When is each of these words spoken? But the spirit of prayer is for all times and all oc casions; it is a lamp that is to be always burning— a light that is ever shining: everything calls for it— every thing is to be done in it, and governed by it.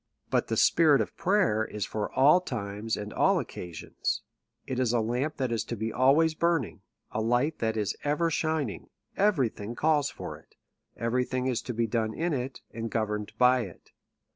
But 0.31 0.47
the 0.47 0.57
spirit 0.57 0.99
of 0.99 1.15
prayer 1.15 1.63
is 1.63 1.85
for 1.85 2.11
all 2.13 2.41
times 2.41 2.97
and 2.97 3.13
all 3.13 3.37
oc 3.37 3.49
casions; 3.51 4.21
it 4.65 4.79
is 4.79 4.93
a 4.93 4.99
lamp 4.99 5.37
that 5.37 5.51
is 5.51 5.63
to 5.65 5.75
be 5.75 5.93
always 5.93 6.33
burning— 6.33 6.81
a 7.11 7.21
light 7.21 7.59
that 7.59 7.77
is 7.77 7.95
ever 8.03 8.31
shining: 8.31 8.89
everything 9.15 9.75
calls 9.75 10.09
for 10.09 10.39
it— 10.39 10.55
every 10.97 11.23
thing 11.23 11.45
is 11.45 11.61
to 11.61 11.73
be 11.75 11.85
done 11.85 12.15
in 12.15 12.33
it, 12.33 12.61
and 12.71 12.89
governed 12.89 13.33
by 13.37 13.59
it. 13.59 13.91